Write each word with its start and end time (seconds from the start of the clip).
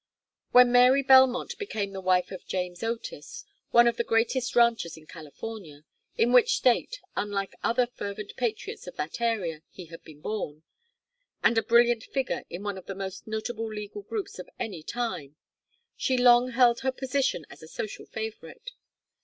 When 0.49 0.71
Mary 0.71 1.03
Belmont 1.03 1.53
became 1.59 1.93
the 1.93 2.01
wife 2.01 2.31
of 2.31 2.47
James 2.47 2.81
Otis, 2.81 3.45
one 3.69 3.87
of 3.87 3.97
the 3.97 4.03
greatest 4.03 4.55
ranchers 4.55 4.97
in 4.97 5.05
California 5.05 5.85
in 6.17 6.31
which 6.33 6.55
State, 6.55 6.99
unlike 7.15 7.53
other 7.63 7.85
fervent 7.85 8.33
patriots 8.35 8.87
of 8.87 8.95
that 8.95 9.21
era, 9.21 9.61
he 9.69 9.85
had 9.93 10.03
been 10.03 10.19
born 10.19 10.63
and 11.43 11.55
a 11.55 11.61
brilliant 11.61 12.05
figure 12.05 12.45
in 12.49 12.63
one 12.63 12.79
of 12.79 12.87
the 12.87 12.95
most 12.95 13.27
notable 13.27 13.71
legal 13.71 14.01
groups 14.01 14.39
of 14.39 14.49
any 14.57 14.81
time, 14.81 15.35
she 15.95 16.17
long 16.17 16.49
held 16.53 16.79
her 16.79 16.91
position 16.91 17.45
as 17.51 17.61
a 17.61 17.67
social 17.67 18.07
favorite. 18.07 18.71